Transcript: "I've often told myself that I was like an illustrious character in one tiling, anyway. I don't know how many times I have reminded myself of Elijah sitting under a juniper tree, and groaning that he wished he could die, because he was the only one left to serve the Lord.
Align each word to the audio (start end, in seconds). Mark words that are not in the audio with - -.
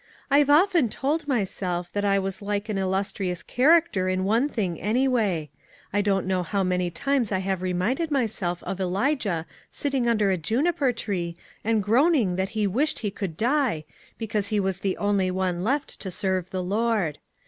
"I've 0.31 0.49
often 0.49 0.89
told 0.89 1.27
myself 1.27 1.91
that 1.93 2.03
I 2.03 2.17
was 2.17 2.41
like 2.41 2.69
an 2.69 2.77
illustrious 2.79 3.43
character 3.43 4.09
in 4.09 4.23
one 4.23 4.49
tiling, 4.49 4.81
anyway. 4.81 5.51
I 5.93 6.01
don't 6.01 6.25
know 6.25 6.41
how 6.41 6.63
many 6.63 6.89
times 6.89 7.31
I 7.31 7.37
have 7.37 7.61
reminded 7.61 8.09
myself 8.09 8.63
of 8.63 8.81
Elijah 8.81 9.45
sitting 9.69 10.07
under 10.09 10.31
a 10.31 10.37
juniper 10.37 10.91
tree, 10.91 11.37
and 11.63 11.83
groaning 11.83 12.35
that 12.35 12.49
he 12.57 12.65
wished 12.65 12.97
he 13.05 13.11
could 13.11 13.37
die, 13.37 13.85
because 14.17 14.47
he 14.47 14.59
was 14.59 14.79
the 14.79 14.97
only 14.97 15.29
one 15.29 15.63
left 15.63 15.99
to 15.99 16.09
serve 16.09 16.49
the 16.49 16.63
Lord. 16.63 17.19